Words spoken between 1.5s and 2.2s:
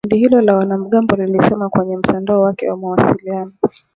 kwenye